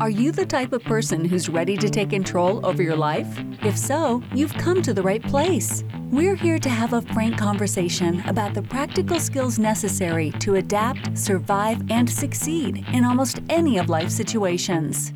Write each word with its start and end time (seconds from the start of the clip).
Are 0.00 0.10
you 0.10 0.32
the 0.32 0.44
type 0.44 0.72
of 0.72 0.82
person 0.82 1.24
who's 1.24 1.48
ready 1.48 1.76
to 1.76 1.88
take 1.88 2.10
control 2.10 2.66
over 2.66 2.82
your 2.82 2.96
life? 2.96 3.28
If 3.62 3.78
so, 3.78 4.24
you've 4.34 4.52
come 4.54 4.82
to 4.82 4.92
the 4.92 5.02
right 5.02 5.22
place. 5.22 5.84
We're 6.10 6.34
here 6.34 6.58
to 6.58 6.68
have 6.68 6.94
a 6.94 7.02
frank 7.02 7.38
conversation 7.38 8.20
about 8.26 8.54
the 8.54 8.62
practical 8.62 9.20
skills 9.20 9.56
necessary 9.56 10.32
to 10.40 10.56
adapt, 10.56 11.16
survive, 11.16 11.80
and 11.92 12.10
succeed 12.10 12.84
in 12.92 13.04
almost 13.04 13.38
any 13.48 13.78
of 13.78 13.88
life's 13.88 14.14
situations. 14.14 15.12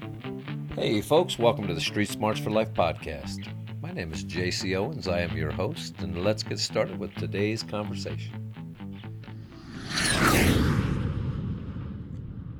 Hey, 0.76 1.00
folks, 1.00 1.40
welcome 1.40 1.66
to 1.66 1.74
the 1.74 1.80
Street 1.80 2.08
Smarts 2.08 2.38
for 2.38 2.50
Life 2.50 2.72
podcast. 2.72 3.48
My 3.82 3.90
name 3.90 4.12
is 4.12 4.24
JC 4.24 4.76
Owens. 4.76 5.08
I 5.08 5.22
am 5.22 5.36
your 5.36 5.50
host, 5.50 5.96
and 5.98 6.22
let's 6.22 6.44
get 6.44 6.60
started 6.60 7.00
with 7.00 7.12
today's 7.16 7.64
conversation. 7.64 8.47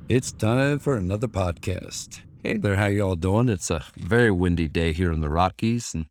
It's 0.09 0.31
time 0.31 0.79
for 0.79 0.97
another 0.97 1.27
podcast. 1.27 2.21
Hey 2.41 2.57
there, 2.57 2.77
how 2.77 2.87
y'all 2.87 3.15
doing? 3.15 3.47
It's 3.47 3.69
a 3.69 3.85
very 3.95 4.31
windy 4.31 4.67
day 4.67 4.91
here 4.91 5.11
in 5.11 5.21
the 5.21 5.29
Rockies, 5.29 5.93
and 5.93 6.07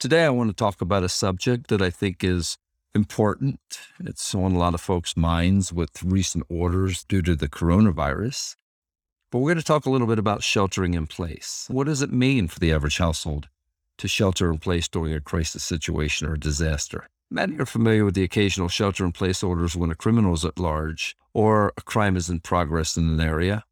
today 0.00 0.24
I 0.24 0.30
want 0.30 0.50
to 0.50 0.56
talk 0.56 0.80
about 0.80 1.04
a 1.04 1.08
subject 1.08 1.68
that 1.68 1.80
I 1.80 1.90
think 1.90 2.24
is 2.24 2.58
important. 2.92 3.60
It's 4.00 4.34
on 4.34 4.56
a 4.56 4.58
lot 4.58 4.74
of 4.74 4.80
folks' 4.80 5.16
minds 5.16 5.72
with 5.72 6.02
recent 6.02 6.44
orders 6.48 7.04
due 7.04 7.22
to 7.22 7.36
the 7.36 7.48
coronavirus. 7.48 8.56
But 9.30 9.38
we're 9.38 9.52
going 9.52 9.62
to 9.62 9.64
talk 9.64 9.86
a 9.86 9.90
little 9.90 10.08
bit 10.08 10.18
about 10.18 10.42
sheltering 10.42 10.94
in 10.94 11.06
place. 11.06 11.66
What 11.70 11.86
does 11.86 12.02
it 12.02 12.12
mean 12.12 12.48
for 12.48 12.58
the 12.58 12.72
average 12.72 12.98
household 12.98 13.48
to 13.98 14.08
shelter 14.08 14.50
in 14.50 14.58
place 14.58 14.88
during 14.88 15.14
a 15.14 15.20
crisis 15.20 15.62
situation 15.62 16.26
or 16.26 16.34
a 16.34 16.40
disaster? 16.40 17.06
Many 17.30 17.58
are 17.58 17.66
familiar 17.66 18.04
with 18.04 18.14
the 18.14 18.22
occasional 18.22 18.68
shelter 18.68 19.04
in 19.04 19.10
place 19.10 19.42
orders 19.42 19.74
when 19.74 19.90
a 19.90 19.96
criminal 19.96 20.34
is 20.34 20.44
at 20.44 20.60
large 20.60 21.16
or 21.34 21.72
a 21.76 21.82
crime 21.82 22.16
is 22.16 22.30
in 22.30 22.38
progress 22.38 22.96
in 22.96 23.08
an 23.08 23.20
area. 23.20 23.64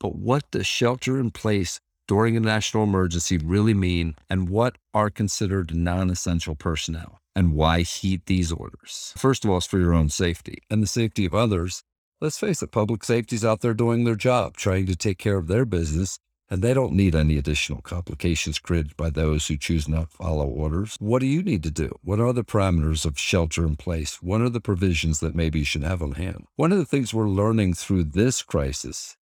But 0.00 0.16
what 0.16 0.50
does 0.50 0.66
shelter 0.66 1.20
in 1.20 1.30
place 1.30 1.78
during 2.08 2.36
a 2.38 2.40
national 2.40 2.84
emergency 2.84 3.36
really 3.36 3.74
mean, 3.74 4.16
and 4.30 4.48
what 4.48 4.78
are 4.94 5.10
considered 5.10 5.74
non 5.74 6.08
essential 6.08 6.54
personnel, 6.54 7.20
and 7.36 7.52
why 7.52 7.82
heed 7.82 8.22
these 8.24 8.50
orders? 8.50 9.12
First 9.16 9.44
of 9.44 9.50
all, 9.50 9.58
it's 9.58 9.66
for 9.66 9.78
your 9.78 9.92
own 9.92 10.08
safety 10.08 10.62
and 10.70 10.82
the 10.82 10.86
safety 10.86 11.26
of 11.26 11.34
others. 11.34 11.82
Let's 12.18 12.38
face 12.38 12.62
it, 12.62 12.72
public 12.72 13.04
safety's 13.04 13.44
out 13.44 13.60
there 13.60 13.74
doing 13.74 14.04
their 14.04 14.16
job, 14.16 14.56
trying 14.56 14.86
to 14.86 14.96
take 14.96 15.18
care 15.18 15.36
of 15.36 15.48
their 15.48 15.66
business 15.66 16.18
and 16.50 16.62
they 16.62 16.74
don't 16.74 16.92
need 16.92 17.14
any 17.14 17.38
additional 17.38 17.80
complications 17.80 18.58
created 18.58 18.96
by 18.96 19.10
those 19.10 19.46
who 19.46 19.56
choose 19.56 19.88
not 19.88 20.10
to 20.10 20.16
follow 20.16 20.46
orders. 20.46 20.96
What 21.00 21.20
do 21.20 21.26
you 21.26 21.42
need 21.42 21.62
to 21.62 21.70
do? 21.70 21.96
What 22.02 22.20
are 22.20 22.32
the 22.32 22.44
parameters 22.44 23.04
of 23.04 23.18
shelter 23.18 23.64
in 23.64 23.76
place? 23.76 24.22
What 24.22 24.40
are 24.40 24.50
the 24.50 24.60
provisions 24.60 25.20
that 25.20 25.34
maybe 25.34 25.60
you 25.60 25.64
should 25.64 25.82
have 25.82 26.02
on 26.02 26.12
hand? 26.12 26.46
One 26.56 26.72
of 26.72 26.78
the 26.78 26.84
things 26.84 27.14
we're 27.14 27.28
learning 27.28 27.74
through 27.74 28.04
this 28.04 28.42
crisis 28.42 29.16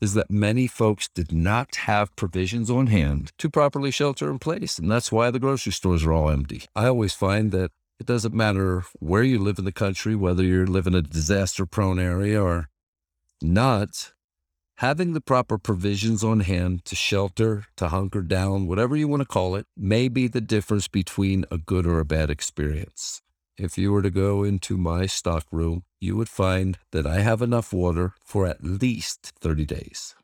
is 0.00 0.14
that 0.14 0.30
many 0.30 0.66
folks 0.66 1.08
did 1.08 1.32
not 1.32 1.74
have 1.76 2.14
provisions 2.16 2.70
on 2.70 2.88
hand 2.88 3.32
to 3.38 3.48
properly 3.48 3.90
shelter 3.90 4.30
in 4.30 4.38
place, 4.38 4.78
and 4.78 4.90
that's 4.90 5.10
why 5.10 5.30
the 5.30 5.38
grocery 5.38 5.72
stores 5.72 6.04
are 6.04 6.12
all 6.12 6.30
empty. 6.30 6.64
I 6.76 6.86
always 6.86 7.14
find 7.14 7.50
that 7.52 7.70
it 7.98 8.06
doesn't 8.06 8.34
matter 8.34 8.84
where 8.98 9.22
you 9.22 9.38
live 9.38 9.58
in 9.58 9.64
the 9.64 9.72
country, 9.72 10.14
whether 10.14 10.42
you're 10.42 10.66
living 10.66 10.92
in 10.92 10.98
a 10.98 11.02
disaster 11.02 11.64
prone 11.64 11.98
area 11.98 12.42
or 12.42 12.68
not, 13.40 14.12
Having 14.80 15.14
the 15.14 15.22
proper 15.22 15.56
provisions 15.56 16.22
on 16.22 16.40
hand 16.40 16.84
to 16.84 16.94
shelter, 16.94 17.64
to 17.76 17.88
hunker 17.88 18.20
down, 18.20 18.66
whatever 18.66 18.94
you 18.94 19.08
want 19.08 19.22
to 19.22 19.26
call 19.26 19.54
it, 19.54 19.66
may 19.74 20.06
be 20.06 20.28
the 20.28 20.42
difference 20.42 20.86
between 20.86 21.46
a 21.50 21.56
good 21.56 21.86
or 21.86 21.98
a 21.98 22.04
bad 22.04 22.28
experience. 22.28 23.22
If 23.56 23.78
you 23.78 23.90
were 23.90 24.02
to 24.02 24.10
go 24.10 24.44
into 24.44 24.76
my 24.76 25.06
stock 25.06 25.46
room, 25.50 25.84
you 25.98 26.14
would 26.16 26.28
find 26.28 26.76
that 26.90 27.06
I 27.06 27.20
have 27.20 27.40
enough 27.40 27.72
water 27.72 28.12
for 28.22 28.46
at 28.46 28.62
least 28.62 29.32
30 29.40 29.64
days. 29.64 30.14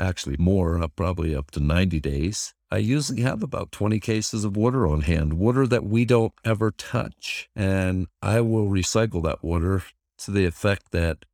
Actually, 0.00 0.38
more, 0.40 0.82
uh, 0.82 0.88
probably 0.88 1.32
up 1.32 1.52
to 1.52 1.60
90 1.60 2.00
days. 2.00 2.52
I 2.72 2.78
usually 2.78 3.22
have 3.22 3.44
about 3.44 3.70
20 3.70 4.00
cases 4.00 4.44
of 4.44 4.56
water 4.56 4.88
on 4.88 5.02
hand, 5.02 5.34
water 5.34 5.68
that 5.68 5.84
we 5.84 6.04
don't 6.04 6.32
ever 6.44 6.72
touch. 6.72 7.48
And 7.54 8.08
I 8.20 8.40
will 8.40 8.66
recycle 8.66 9.22
that 9.22 9.44
water 9.44 9.84
to 10.18 10.32
the 10.32 10.46
effect 10.46 10.90
that 10.90 11.24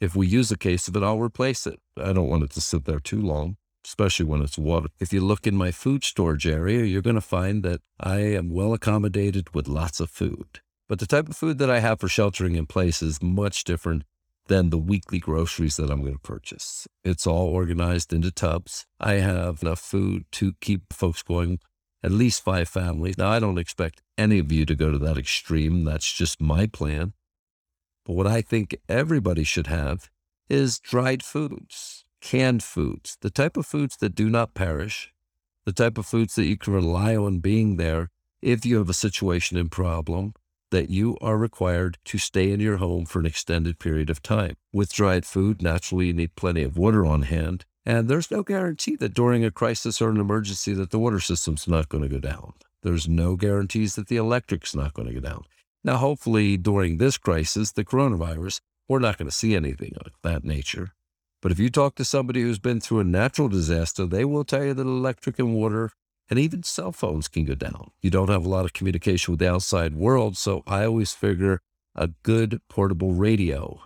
if 0.00 0.14
we 0.14 0.26
use 0.26 0.50
a 0.50 0.58
case 0.58 0.88
of 0.88 0.96
it, 0.96 1.02
I'll 1.02 1.18
replace 1.18 1.66
it. 1.66 1.80
I 1.96 2.12
don't 2.12 2.28
want 2.28 2.44
it 2.44 2.50
to 2.50 2.60
sit 2.60 2.84
there 2.84 3.00
too 3.00 3.20
long, 3.20 3.56
especially 3.84 4.26
when 4.26 4.42
it's 4.42 4.58
water. 4.58 4.88
If 5.00 5.12
you 5.12 5.20
look 5.20 5.46
in 5.46 5.56
my 5.56 5.70
food 5.70 6.04
storage 6.04 6.46
area, 6.46 6.84
you're 6.84 7.02
going 7.02 7.16
to 7.16 7.20
find 7.20 7.62
that 7.64 7.80
I 8.00 8.18
am 8.20 8.50
well 8.50 8.72
accommodated 8.72 9.54
with 9.54 9.68
lots 9.68 10.00
of 10.00 10.10
food. 10.10 10.60
But 10.88 11.00
the 11.00 11.06
type 11.06 11.28
of 11.28 11.36
food 11.36 11.58
that 11.58 11.70
I 11.70 11.80
have 11.80 12.00
for 12.00 12.08
sheltering 12.08 12.54
in 12.54 12.66
place 12.66 13.02
is 13.02 13.22
much 13.22 13.64
different 13.64 14.04
than 14.46 14.70
the 14.70 14.78
weekly 14.78 15.18
groceries 15.18 15.76
that 15.76 15.90
I'm 15.90 16.00
going 16.00 16.14
to 16.14 16.18
purchase. 16.18 16.88
It's 17.04 17.26
all 17.26 17.48
organized 17.48 18.12
into 18.12 18.30
tubs. 18.30 18.86
I 18.98 19.14
have 19.14 19.62
enough 19.62 19.80
food 19.80 20.24
to 20.32 20.54
keep 20.60 20.92
folks 20.92 21.22
going 21.22 21.60
at 22.02 22.12
least 22.12 22.42
five 22.42 22.68
families. 22.68 23.18
Now, 23.18 23.30
I 23.30 23.38
don't 23.38 23.58
expect 23.58 24.02
any 24.16 24.38
of 24.38 24.50
you 24.52 24.64
to 24.66 24.74
go 24.74 24.90
to 24.90 24.98
that 24.98 25.18
extreme. 25.18 25.84
That's 25.84 26.12
just 26.12 26.40
my 26.40 26.66
plan. 26.66 27.12
But 28.08 28.14
what 28.14 28.26
I 28.26 28.40
think 28.40 28.74
everybody 28.88 29.44
should 29.44 29.66
have 29.66 30.08
is 30.48 30.78
dried 30.78 31.22
foods, 31.22 32.06
canned 32.22 32.62
foods, 32.62 33.18
the 33.20 33.28
type 33.28 33.58
of 33.58 33.66
foods 33.66 33.98
that 33.98 34.14
do 34.14 34.30
not 34.30 34.54
perish, 34.54 35.12
the 35.66 35.74
type 35.74 35.98
of 35.98 36.06
foods 36.06 36.34
that 36.36 36.46
you 36.46 36.56
can 36.56 36.72
rely 36.72 37.14
on 37.14 37.40
being 37.40 37.76
there 37.76 38.08
if 38.40 38.64
you 38.64 38.78
have 38.78 38.88
a 38.88 38.94
situation 38.94 39.58
and 39.58 39.70
problem 39.70 40.32
that 40.70 40.88
you 40.88 41.18
are 41.20 41.36
required 41.36 41.98
to 42.06 42.16
stay 42.16 42.50
in 42.50 42.60
your 42.60 42.78
home 42.78 43.04
for 43.04 43.18
an 43.18 43.26
extended 43.26 43.78
period 43.78 44.08
of 44.08 44.22
time. 44.22 44.56
With 44.72 44.90
dried 44.94 45.26
food, 45.26 45.60
naturally 45.60 46.06
you 46.06 46.14
need 46.14 46.34
plenty 46.34 46.62
of 46.62 46.78
water 46.78 47.04
on 47.04 47.22
hand, 47.22 47.66
and 47.84 48.08
there's 48.08 48.30
no 48.30 48.42
guarantee 48.42 48.96
that 48.96 49.12
during 49.12 49.44
a 49.44 49.50
crisis 49.50 50.00
or 50.00 50.08
an 50.08 50.20
emergency 50.20 50.72
that 50.72 50.92
the 50.92 50.98
water 50.98 51.20
system's 51.20 51.68
not 51.68 51.90
going 51.90 52.04
to 52.04 52.08
go 52.08 52.20
down. 52.20 52.54
There's 52.82 53.06
no 53.06 53.36
guarantees 53.36 53.96
that 53.96 54.08
the 54.08 54.16
electric's 54.16 54.74
not 54.74 54.94
going 54.94 55.08
to 55.08 55.14
go 55.14 55.20
down. 55.20 55.44
Now, 55.84 55.96
hopefully, 55.96 56.56
during 56.56 56.98
this 56.98 57.18
crisis, 57.18 57.72
the 57.72 57.84
coronavirus, 57.84 58.60
we're 58.88 58.98
not 58.98 59.18
going 59.18 59.28
to 59.28 59.34
see 59.34 59.54
anything 59.54 59.94
of 60.04 60.12
that 60.22 60.44
nature. 60.44 60.92
But 61.40 61.52
if 61.52 61.58
you 61.58 61.70
talk 61.70 61.94
to 61.96 62.04
somebody 62.04 62.42
who's 62.42 62.58
been 62.58 62.80
through 62.80 63.00
a 63.00 63.04
natural 63.04 63.48
disaster, 63.48 64.06
they 64.06 64.24
will 64.24 64.44
tell 64.44 64.64
you 64.64 64.74
that 64.74 64.82
electric 64.82 65.38
and 65.38 65.54
water 65.54 65.90
and 66.30 66.38
even 66.38 66.62
cell 66.62 66.92
phones 66.92 67.28
can 67.28 67.44
go 67.44 67.54
down. 67.54 67.90
You 68.02 68.10
don't 68.10 68.28
have 68.28 68.44
a 68.44 68.48
lot 68.48 68.64
of 68.64 68.72
communication 68.72 69.32
with 69.32 69.38
the 69.40 69.50
outside 69.50 69.94
world, 69.94 70.36
so 70.36 70.62
I 70.66 70.84
always 70.84 71.12
figure 71.12 71.60
a 71.94 72.08
good 72.22 72.60
portable 72.68 73.12
radio. 73.12 73.80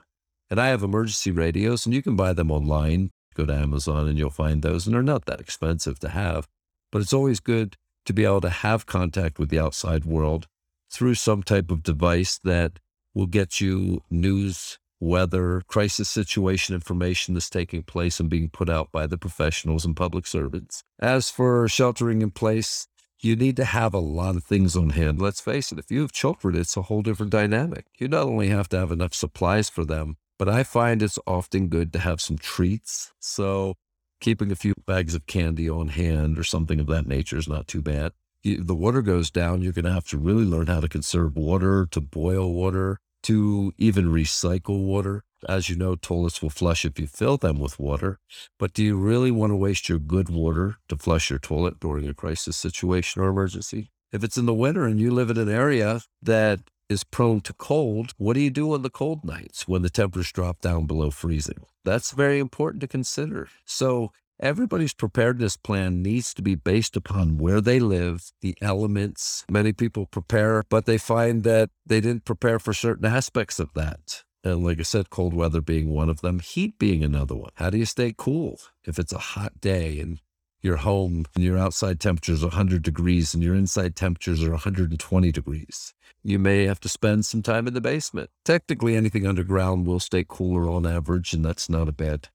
And 0.51 0.61
I 0.61 0.69
have 0.69 0.83
emergency 0.83 1.31
radios, 1.31 1.87
and 1.87 1.95
you 1.95 2.03
can 2.03 2.17
buy 2.17 2.33
them 2.33 2.51
online. 2.51 3.11
Go 3.35 3.47
to 3.47 3.55
Amazon 3.55 4.09
and 4.09 4.19
you'll 4.19 4.31
find 4.31 4.63
those, 4.63 4.87
and 4.87 4.95
they're 4.95 5.03
not 5.03 5.25
that 5.27 5.41
expensive 5.41 5.99
to 6.01 6.11
have. 6.11 6.49
But 6.91 7.01
it's 7.01 7.15
always 7.15 7.41
good 7.41 7.77
to 8.05 8.13
be 8.13 8.25
able 8.25 8.43
to 8.43 8.51
have 8.51 8.87
contact 8.87 9.39
with 9.39 9.49
the 9.49 9.59
outside 9.59 10.05
world 10.05 10.49
through 10.93 11.15
some 11.15 11.43
type 11.43 11.71
of 11.71 11.83
device 11.83 12.39
that 12.45 12.79
will 13.15 13.27
get 13.27 13.61
you 13.61 14.03
news, 14.11 14.79
weather, 15.01 15.63
crisis 15.67 16.09
situation 16.09 16.75
information 16.75 17.35
that's 17.35 17.51
taking 17.51 17.83
place 17.83 18.21
and 18.21 18.31
being 18.31 18.49
put 18.49 18.69
out 18.69 18.93
by 18.93 19.07
the 19.07 19.19
professionals 19.19 19.85
and 19.85 19.97
public 19.97 20.27
servants. 20.27 20.85
As 21.01 21.31
for 21.31 21.67
sheltering 21.67 22.23
in 22.23 22.31
place, 22.31 22.87
you 23.21 23.37
need 23.37 23.57
to 23.57 23.65
have 23.65 23.95
a 23.95 23.99
lot 23.99 24.37
of 24.37 24.45
things 24.45 24.77
on 24.77 24.91
hand. 24.91 25.21
Let's 25.21 25.41
face 25.41 25.73
it, 25.73 25.79
if 25.79 25.91
you 25.91 26.03
have 26.03 26.13
children, 26.13 26.57
it's 26.57 26.77
a 26.77 26.83
whole 26.83 27.03
different 27.03 27.33
dynamic. 27.33 27.87
You 27.99 28.09
not 28.09 28.27
only 28.27 28.49
have 28.49 28.69
to 28.71 28.79
have 28.79 28.93
enough 28.93 29.15
supplies 29.15 29.71
for 29.71 29.85
them, 29.85 30.17
but 30.39 30.49
I 30.49 30.65
find 30.65 31.03
it's 31.03 31.19
often 31.27 31.69
good 31.69 31.93
to 31.93 32.01
have 32.01 32.21
some 32.21 32.37
treats. 32.37 33.13
So 33.21 33.75
keeping 34.21 34.51
a 34.51 34.57
few 34.57 34.75
bags 34.87 35.15
of 35.15 35.27
candy 35.27 35.71
on 35.71 35.89
hand 35.89 36.39
or 36.39 36.45
something 36.45 36.81
of 36.81 36.87
that 36.89 37.07
nature 37.07 37.39
is 37.39 37.49
not 37.49 37.69
too 37.69 37.83
bad 37.83 38.13
the 38.45 38.75
water 38.75 39.03
goes 39.03 39.31
down, 39.31 39.63
you're 39.63 39.73
going 39.73 39.85
to 39.85 39.93
have 39.93 40.09
to 40.09 40.19
really 40.19 40.45
learn 40.45 40.67
how 40.67 40.81
to 40.81 40.89
conserve 40.89 41.37
water, 41.37 41.87
to 41.91 42.01
boil 42.01 42.53
water, 42.53 42.99
to 43.25 43.73
even 43.79 44.07
recycle 44.07 44.85
water. 44.85 45.23
As 45.49 45.69
you 45.69 45.77
know, 45.77 45.97
toilets 45.97 46.41
will 46.41 46.51
flush 46.51 46.85
if 46.85 46.99
you 46.99 47.07
fill 47.07 47.37
them 47.37 47.59
with 47.59 47.79
water. 47.79 48.19
But 48.59 48.73
do 48.73 48.83
you 48.83 48.97
really 48.97 49.31
want 49.31 49.51
to 49.51 49.57
waste 49.57 49.89
your 49.89 49.99
good 49.99 50.29
water 50.29 50.77
to 50.89 50.97
flush 50.97 51.31
your 51.31 51.39
toilet 51.39 51.81
during 51.81 52.09
a 52.09 52.15
crisis 52.15 52.57
situation 52.57 53.23
or 53.23 53.29
emergency? 53.29 53.91
If 54.13 54.23
it's 54.23 54.37
in 54.37 54.47
the 54.47 54.55
winter 54.55 54.85
and 54.85 55.01
you 55.01 55.11
live 55.11 55.31
in 55.31 55.39
an 55.39 55.49
area 55.49 56.03
that 56.21 56.61
is 56.89 57.03
prone 57.03 57.41
to 57.41 57.53
cold, 57.55 58.13
what 58.19 58.35
do 58.35 58.41
you 58.41 58.51
do 58.51 58.73
on 58.73 58.83
the 58.83 58.91
cold 58.91 59.25
nights 59.25 59.67
when 59.67 59.83
the 59.83 59.91
temperatures 59.91 60.33
drop 60.33 60.61
down 60.61 60.87
below 60.87 61.11
freezing? 61.11 61.65
That's 61.85 62.13
very 62.13 62.39
important 62.39 62.81
to 62.83 62.89
consider. 62.89 63.49
So 63.65 64.13
Everybody's 64.43 64.93
preparedness 64.93 65.57
plan 65.57 66.03
needs 66.03 66.35
to 66.35 66.43
be 66.43 66.57
based 66.57 66.97
upon 66.97 67.39
where 67.39 67.61
they 67.61 67.79
live, 67.79 68.33
the 68.41 68.57
elements. 68.61 69.45
Many 69.49 69.73
people 69.73 70.05
prepare, 70.07 70.65
but 70.69 70.85
they 70.85 70.99
find 70.99 71.45
that 71.45 71.71
they 71.87 72.01
didn't 72.01 72.25
prepare 72.25 72.59
for 72.59 72.73
certain 72.73 73.05
aspects 73.05 73.61
of 73.61 73.73
that. 73.75 74.25
And 74.43 74.65
like 74.65 74.81
I 74.81 74.83
said, 74.83 75.11
cold 75.11 75.33
weather 75.33 75.61
being 75.61 75.91
one 75.91 76.11
of 76.11 76.23
them, 76.23 76.41
heat 76.41 76.77
being 76.77 77.05
another 77.05 77.37
one. 77.37 77.53
How 77.55 77.71
do 77.71 77.79
you 77.79 77.85
stay 77.85 78.13
cool 78.19 78.59
if 78.83 78.99
it's 78.99 79.13
a 79.13 79.19
hot 79.19 79.61
day 79.61 80.01
and 80.01 80.19
you're 80.61 80.79
home 80.79 81.25
and 81.37 81.45
your 81.45 81.57
outside 81.57 82.01
temperatures 82.01 82.39
is 82.39 82.45
100 82.45 82.83
degrees 82.83 83.35
and 83.35 83.45
your 83.45 83.55
inside 83.55 83.95
temperatures 83.95 84.43
are 84.43 84.51
120 84.51 85.31
degrees? 85.31 85.95
You 86.25 86.41
may 86.41 86.65
have 86.65 86.81
to 86.81 86.89
spend 86.89 87.27
some 87.27 87.43
time 87.43 87.69
in 87.69 87.75
the 87.75 87.81
basement. 87.81 88.31
Technically, 88.45 88.97
anything 88.97 89.25
underground 89.25 89.87
will 89.87 90.01
stay 90.01 90.25
cooler 90.29 90.69
on 90.69 90.85
average, 90.85 91.33
and 91.33 91.45
that's 91.45 91.69
not 91.69 91.89
a 91.89 91.93
bad 91.93 92.29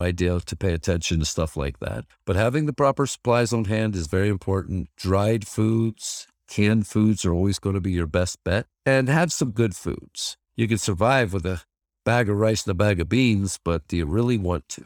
idea 0.00 0.40
to 0.40 0.56
pay 0.56 0.72
attention 0.72 1.20
to 1.20 1.24
stuff 1.24 1.56
like 1.56 1.78
that. 1.80 2.04
But 2.24 2.36
having 2.36 2.66
the 2.66 2.72
proper 2.72 3.06
supplies 3.06 3.52
on 3.52 3.66
hand 3.66 3.94
is 3.94 4.06
very 4.06 4.28
important. 4.28 4.88
Dried 4.96 5.46
foods, 5.46 6.26
canned 6.48 6.86
foods 6.86 7.24
are 7.24 7.32
always 7.32 7.58
going 7.58 7.74
to 7.74 7.80
be 7.80 7.92
your 7.92 8.06
best 8.06 8.42
bet. 8.44 8.66
And 8.84 9.08
have 9.08 9.32
some 9.32 9.52
good 9.52 9.74
foods. 9.74 10.36
You 10.56 10.68
can 10.68 10.78
survive 10.78 11.32
with 11.32 11.46
a 11.46 11.62
bag 12.04 12.28
of 12.28 12.36
rice 12.36 12.64
and 12.64 12.72
a 12.72 12.74
bag 12.74 13.00
of 13.00 13.08
beans, 13.08 13.58
but 13.64 13.86
do 13.88 13.96
you 13.96 14.06
really 14.06 14.38
want 14.38 14.68
to? 14.70 14.84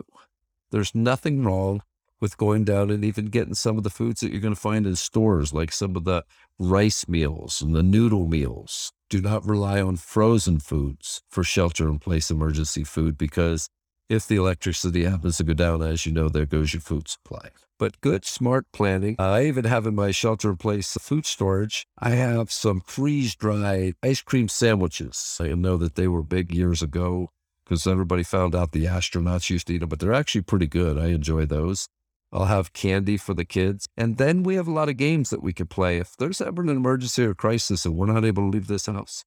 There's 0.71 0.95
nothing 0.95 1.43
wrong 1.43 1.83
with 2.21 2.37
going 2.37 2.65
down 2.65 2.91
and 2.91 3.05
even 3.05 3.27
getting 3.27 3.55
some 3.55 3.77
of 3.77 3.85
the 3.85 3.91
foods 3.91 4.21
that 4.21 4.33
you're 4.33 4.41
going 4.41 4.55
to 4.55 4.61
find 4.61 4.87
in 4.87 4.97
stores, 4.97 5.53
like 5.53 5.73
some 5.73 5.97
of 5.97 6.05
the 6.05 6.25
rice 6.59 7.09
meals 7.09 7.63
and 7.63 7.75
the 7.75 7.83
noodle 7.83 8.27
meals. 8.27 8.93
Do 9.09 9.21
not 9.21 9.47
rely 9.47 9.81
on 9.81 9.97
frozen 9.97 10.61
foods 10.61 11.23
for 11.29 11.45
shelter 11.45 11.89
in 11.89 11.99
place 11.99 12.31
emergency 12.31 12.85
food 12.85 13.17
because 13.17 13.69
if 14.09 14.27
the 14.27 14.37
electricity 14.37 15.05
happens 15.05 15.37
to 15.37 15.45
go 15.45 15.55
down, 15.55 15.83
as 15.83 16.07
you 16.07 16.13
know, 16.13 16.29
there 16.29 16.47
goes 16.47 16.73
your 16.73 16.81
food 16.81 17.09
supply. 17.09 17.51
But 17.79 18.01
good, 18.01 18.25
smart 18.25 18.67
planning. 18.73 19.17
I 19.19 19.47
even 19.47 19.65
have 19.65 19.87
in 19.87 19.95
my 19.95 20.11
shelter 20.11 20.51
in 20.51 20.57
place 20.57 20.97
food 21.01 21.27
storage, 21.27 21.87
I 21.99 22.11
have 22.11 22.51
some 22.51 22.81
freeze 22.81 23.37
dried 23.37 23.95
ice 24.03 24.23
cream 24.23 24.49
sandwiches. 24.49 25.39
I 25.41 25.49
know 25.49 25.77
that 25.77 25.95
they 25.95 26.09
were 26.09 26.23
big 26.23 26.53
years 26.53 26.83
ago 26.83 27.31
because 27.65 27.87
everybody 27.87 28.23
found 28.23 28.55
out 28.55 28.73
the 28.73 28.87
astronauts 28.87 29.51
used 29.51 29.67
to 29.69 29.75
eat 29.75 29.79
them, 29.79 29.91
but 29.91 30.01
they're 30.01 30.15
actually 30.15 30.41
pretty 30.41 30.67
good. 30.67 30.99
I 30.99 31.09
enjoy 31.09 31.47
those. 31.47 31.87
I'll 32.33 32.47
have 32.47 32.73
candy 32.73 33.17
for 33.17 33.35
the 33.35 33.45
kids. 33.45 33.87
And 33.97 34.17
then 34.19 34.43
we 34.43 34.57
have 34.57 34.69
a 34.69 34.73
lot 34.73 34.89
of 34.89 34.97
games 34.97 35.31
that 35.31 35.43
we 35.43 35.53
can 35.53 35.67
play. 35.67 35.99
If 35.99 36.17
there's 36.17 36.41
ever 36.41 36.63
an 36.63 36.69
emergency 36.69 37.25
or 37.25 37.35
crisis 37.35 37.87
and 37.87 37.95
we're 37.97 38.07
not 38.07 38.25
able 38.25 38.45
to 38.45 38.51
leave 38.51 38.67
this 38.67 38.87
house, 38.87 39.25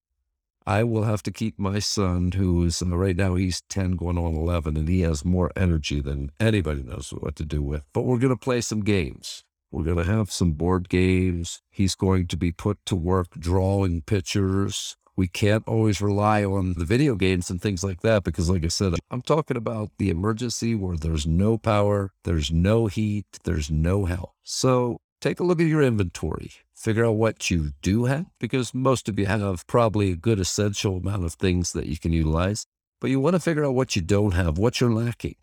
I 0.66 0.84
will 0.84 1.04
have 1.04 1.22
to 1.24 1.32
keep 1.32 1.58
my 1.58 1.78
son, 1.78 2.32
who 2.32 2.64
is 2.64 2.82
uh, 2.82 2.96
right 2.96 3.16
now 3.16 3.34
he's 3.34 3.62
10 3.68 3.92
going 3.92 4.18
on 4.18 4.34
11, 4.34 4.76
and 4.76 4.88
he 4.88 5.00
has 5.00 5.24
more 5.24 5.50
energy 5.56 6.00
than 6.00 6.30
anybody 6.38 6.82
knows 6.82 7.10
what 7.10 7.36
to 7.36 7.44
do 7.44 7.62
with. 7.62 7.82
But 7.92 8.02
we're 8.02 8.18
going 8.18 8.34
to 8.34 8.36
play 8.36 8.60
some 8.60 8.82
games. 8.82 9.44
We're 9.70 9.84
going 9.84 9.96
to 9.96 10.12
have 10.12 10.30
some 10.30 10.52
board 10.52 10.88
games. 10.88 11.62
He's 11.70 11.94
going 11.94 12.26
to 12.28 12.36
be 12.36 12.52
put 12.52 12.78
to 12.86 12.96
work 12.96 13.28
drawing 13.38 14.02
pictures. 14.02 14.96
We 15.16 15.28
can't 15.28 15.66
always 15.66 16.00
rely 16.00 16.42
on 16.42 16.74
the 16.74 16.86
video 16.86 17.16
games 17.16 17.50
and 17.50 17.60
things 17.60 17.84
like 17.84 18.00
that 18.00 18.24
because, 18.24 18.48
like 18.48 18.64
I 18.64 18.68
said, 18.68 18.94
I'm 19.10 19.20
talking 19.20 19.58
about 19.58 19.90
the 19.98 20.08
emergency 20.08 20.74
where 20.74 20.96
there's 20.96 21.26
no 21.26 21.58
power, 21.58 22.12
there's 22.24 22.50
no 22.50 22.86
heat, 22.86 23.26
there's 23.44 23.70
no 23.70 24.06
help. 24.06 24.32
So 24.42 25.01
take 25.22 25.40
a 25.40 25.44
look 25.44 25.60
at 25.60 25.66
your 25.66 25.82
inventory 25.82 26.52
figure 26.82 27.04
out 27.04 27.12
what 27.12 27.48
you 27.48 27.70
do 27.80 28.06
have, 28.06 28.26
because 28.40 28.74
most 28.74 29.08
of 29.08 29.16
you 29.16 29.26
have 29.26 29.64
probably 29.68 30.10
a 30.10 30.16
good 30.16 30.40
essential 30.40 30.96
amount 30.96 31.24
of 31.24 31.34
things 31.34 31.72
that 31.72 31.86
you 31.86 31.96
can 31.96 32.12
utilize. 32.12 32.66
But 33.00 33.10
you 33.10 33.20
want 33.20 33.34
to 33.34 33.40
figure 33.40 33.64
out 33.64 33.74
what 33.74 33.94
you 33.94 34.02
don't 34.02 34.32
have, 34.32 34.58
what 34.58 34.80
you're 34.80 34.92
lacking, 34.92 35.36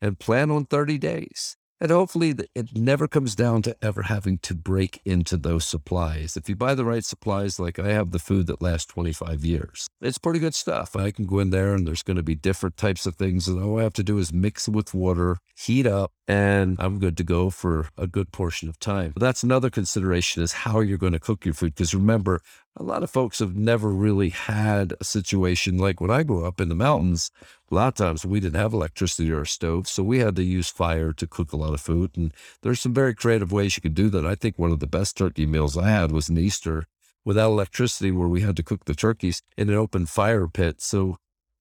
and 0.00 0.18
plan 0.18 0.52
on 0.52 0.66
30 0.66 0.98
days. 0.98 1.56
And 1.80 1.90
hopefully, 1.90 2.34
it 2.54 2.76
never 2.76 3.08
comes 3.08 3.34
down 3.34 3.62
to 3.62 3.76
ever 3.82 4.02
having 4.02 4.38
to 4.38 4.54
break 4.54 5.00
into 5.04 5.36
those 5.36 5.66
supplies. 5.66 6.36
If 6.36 6.48
you 6.48 6.54
buy 6.54 6.76
the 6.76 6.84
right 6.84 7.04
supplies, 7.04 7.58
like 7.58 7.80
I 7.80 7.88
have 7.88 8.12
the 8.12 8.20
food 8.20 8.46
that 8.46 8.62
lasts 8.62 8.86
25 8.86 9.44
years, 9.44 9.88
it's 10.00 10.16
pretty 10.16 10.38
good 10.38 10.54
stuff. 10.54 10.94
I 10.94 11.10
can 11.10 11.26
go 11.26 11.40
in 11.40 11.50
there 11.50 11.74
and 11.74 11.86
there's 11.86 12.04
going 12.04 12.16
to 12.16 12.22
be 12.22 12.36
different 12.36 12.76
types 12.76 13.06
of 13.06 13.16
things. 13.16 13.48
And 13.48 13.62
all 13.62 13.80
I 13.80 13.82
have 13.82 13.92
to 13.94 14.04
do 14.04 14.18
is 14.18 14.32
mix 14.32 14.68
it 14.68 14.70
with 14.70 14.94
water, 14.94 15.38
heat 15.56 15.86
up, 15.86 16.12
and 16.26 16.76
I'm 16.78 16.98
good 16.98 17.16
to 17.18 17.24
go 17.24 17.50
for 17.50 17.88
a 17.98 18.06
good 18.06 18.32
portion 18.32 18.68
of 18.68 18.78
time. 18.78 19.12
That's 19.16 19.42
another 19.42 19.68
consideration 19.68 20.42
is 20.42 20.52
how 20.52 20.80
you're 20.80 20.98
going 20.98 21.12
to 21.12 21.18
cook 21.18 21.44
your 21.44 21.54
food. 21.54 21.74
Because 21.74 21.94
remember, 21.94 22.40
a 22.76 22.82
lot 22.82 23.02
of 23.02 23.10
folks 23.10 23.40
have 23.40 23.54
never 23.54 23.90
really 23.90 24.30
had 24.30 24.94
a 25.00 25.04
situation 25.04 25.76
like 25.76 26.00
when 26.00 26.10
I 26.10 26.22
grew 26.22 26.46
up 26.46 26.60
in 26.60 26.70
the 26.70 26.74
mountains. 26.74 27.30
A 27.70 27.74
lot 27.74 27.88
of 27.88 27.94
times 27.94 28.24
we 28.24 28.40
didn't 28.40 28.60
have 28.60 28.72
electricity 28.72 29.30
or 29.30 29.42
a 29.42 29.46
stove, 29.46 29.86
so 29.86 30.02
we 30.02 30.18
had 30.18 30.36
to 30.36 30.42
use 30.42 30.68
fire 30.70 31.12
to 31.12 31.26
cook 31.26 31.52
a 31.52 31.56
lot 31.56 31.74
of 31.74 31.80
food. 31.80 32.12
And 32.16 32.32
there's 32.62 32.80
some 32.80 32.94
very 32.94 33.14
creative 33.14 33.52
ways 33.52 33.76
you 33.76 33.82
can 33.82 33.92
do 33.92 34.08
that. 34.10 34.26
I 34.26 34.34
think 34.34 34.58
one 34.58 34.72
of 34.72 34.80
the 34.80 34.86
best 34.86 35.16
turkey 35.16 35.46
meals 35.46 35.76
I 35.76 35.88
had 35.90 36.10
was 36.10 36.28
an 36.28 36.38
Easter 36.38 36.86
without 37.24 37.50
electricity, 37.50 38.10
where 38.10 38.28
we 38.28 38.42
had 38.42 38.56
to 38.56 38.62
cook 38.62 38.84
the 38.84 38.94
turkeys 38.94 39.42
in 39.56 39.68
an 39.68 39.74
open 39.74 40.06
fire 40.06 40.46
pit. 40.46 40.80
So 40.80 41.16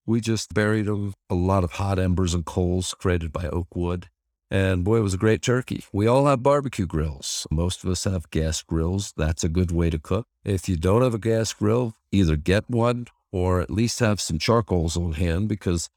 we 0.06 0.20
just 0.20 0.54
buried 0.54 0.86
them 0.86 1.14
a 1.30 1.36
lot 1.36 1.64
of 1.64 1.74
hot 1.74 2.00
embers 2.00 2.34
and 2.34 2.46
coals 2.46 2.94
created 2.94 3.32
by 3.32 3.48
oak 3.48 3.76
wood. 3.76 4.10
And 4.54 4.84
boy, 4.84 4.98
it 4.98 5.02
was 5.02 5.16
a 5.16 5.18
great 5.18 5.42
turkey. 5.42 5.84
We 5.92 6.06
all 6.06 6.28
have 6.28 6.44
barbecue 6.44 6.86
grills. 6.86 7.48
Most 7.50 7.84
of 7.84 7.90
us 7.90 8.04
have 8.04 8.30
gas 8.30 8.62
grills. 8.62 9.12
That's 9.18 9.44
a 9.44 9.50
good 9.50 9.72
way 9.72 9.90
to 9.90 9.98
cook. 9.98 10.28
If 10.46 10.70
you 10.70 10.78
don't 10.78 11.02
have 11.02 11.16
a 11.16 11.18
gas 11.18 11.52
grill, 11.54 11.96
either 12.12 12.36
get 12.36 12.70
one 12.70 13.08
or 13.32 13.62
at 13.62 13.72
least 13.72 14.00
have 14.00 14.22
some 14.22 14.38
charcoals 14.38 14.96
on 14.96 15.14
hand 15.14 15.50
because 15.50 15.90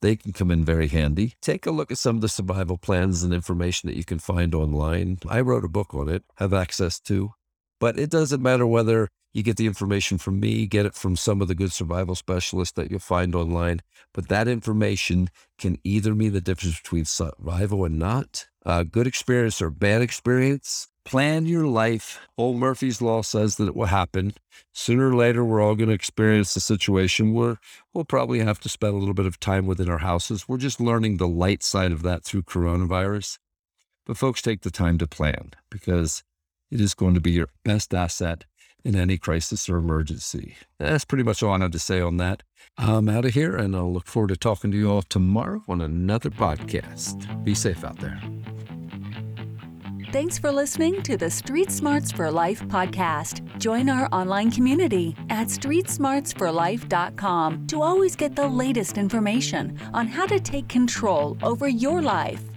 they 0.00 0.14
can 0.14 0.32
come 0.32 0.52
in 0.52 0.64
very 0.64 0.86
handy. 0.86 1.34
Take 1.42 1.66
a 1.66 1.72
look 1.72 1.90
at 1.90 1.98
some 1.98 2.14
of 2.14 2.22
the 2.22 2.28
survival 2.28 2.78
plans 2.78 3.24
and 3.24 3.34
information 3.34 3.88
that 3.88 3.96
you 3.96 4.04
can 4.04 4.20
find 4.20 4.54
online. 4.54 5.18
I 5.28 5.40
wrote 5.40 5.64
a 5.64 5.68
book 5.68 5.92
on 5.92 6.08
it, 6.08 6.22
have 6.36 6.54
access 6.54 7.00
to. 7.00 7.32
But 7.80 7.98
it 7.98 8.10
doesn't 8.10 8.40
matter 8.40 8.64
whether 8.64 9.08
you 9.34 9.42
get 9.42 9.56
the 9.56 9.66
information 9.66 10.16
from 10.16 10.38
me, 10.38 10.66
get 10.66 10.86
it 10.86 10.94
from 10.94 11.16
some 11.16 11.42
of 11.42 11.48
the 11.48 11.56
good 11.56 11.72
survival 11.72 12.14
specialists 12.14 12.72
that 12.74 12.90
you'll 12.90 13.00
find 13.00 13.34
online. 13.34 13.80
But 14.14 14.28
that 14.28 14.46
information 14.46 15.28
can 15.58 15.76
either 15.82 16.14
mean 16.14 16.32
the 16.32 16.40
difference 16.40 16.80
between 16.80 17.04
survival 17.04 17.84
and 17.84 17.98
not, 17.98 18.46
a 18.64 18.84
good 18.84 19.08
experience 19.08 19.60
or 19.60 19.70
bad 19.70 20.02
experience. 20.02 20.88
Plan 21.04 21.44
your 21.44 21.66
life. 21.66 22.20
Old 22.38 22.56
Murphy's 22.56 23.02
Law 23.02 23.22
says 23.22 23.56
that 23.56 23.66
it 23.66 23.76
will 23.76 23.86
happen. 23.86 24.34
Sooner 24.72 25.10
or 25.10 25.14
later, 25.14 25.44
we're 25.44 25.60
all 25.60 25.74
going 25.74 25.88
to 25.88 25.94
experience 25.94 26.56
a 26.56 26.60
situation 26.60 27.34
where 27.34 27.58
we'll 27.92 28.04
probably 28.04 28.38
have 28.38 28.60
to 28.60 28.70
spend 28.70 28.94
a 28.94 28.98
little 28.98 29.14
bit 29.14 29.26
of 29.26 29.38
time 29.38 29.66
within 29.66 29.90
our 29.90 29.98
houses. 29.98 30.48
We're 30.48 30.56
just 30.56 30.80
learning 30.80 31.16
the 31.16 31.28
light 31.28 31.62
side 31.62 31.92
of 31.92 32.02
that 32.02 32.24
through 32.24 32.44
coronavirus. 32.44 33.38
But 34.06 34.16
folks, 34.16 34.40
take 34.40 34.62
the 34.62 34.70
time 34.70 34.96
to 34.98 35.06
plan 35.06 35.50
because 35.70 36.22
it 36.70 36.80
is 36.80 36.94
going 36.94 37.14
to 37.14 37.20
be 37.20 37.32
your 37.32 37.48
best 37.64 37.92
asset 37.92 38.44
in 38.84 38.96
any 38.96 39.18
crisis 39.18 39.68
or 39.68 39.76
emergency. 39.76 40.56
That's 40.78 41.04
pretty 41.04 41.24
much 41.24 41.42
all 41.42 41.52
I 41.52 41.58
have 41.58 41.72
to 41.72 41.78
say 41.78 42.00
on 42.00 42.16
that. 42.18 42.42
I'm 42.76 43.08
out 43.08 43.24
of 43.24 43.32
here 43.34 43.56
and 43.56 43.74
I'll 43.74 43.92
look 43.92 44.06
forward 44.06 44.28
to 44.28 44.36
talking 44.36 44.70
to 44.70 44.76
you 44.76 44.88
all 44.90 45.02
tomorrow 45.02 45.62
on 45.68 45.80
another 45.80 46.30
podcast. 46.30 47.44
Be 47.44 47.54
safe 47.54 47.84
out 47.84 47.98
there. 47.98 48.20
Thanks 50.12 50.38
for 50.38 50.52
listening 50.52 51.02
to 51.02 51.16
the 51.16 51.28
Street 51.28 51.72
Smarts 51.72 52.12
for 52.12 52.30
Life 52.30 52.62
podcast. 52.68 53.42
Join 53.58 53.88
our 53.88 54.06
online 54.12 54.52
community 54.52 55.16
at 55.28 55.48
streetsmartsforlife.com 55.48 57.66
to 57.66 57.82
always 57.82 58.14
get 58.14 58.36
the 58.36 58.46
latest 58.46 58.96
information 58.96 59.76
on 59.92 60.06
how 60.06 60.26
to 60.26 60.38
take 60.38 60.68
control 60.68 61.36
over 61.42 61.66
your 61.66 62.00
life. 62.00 62.53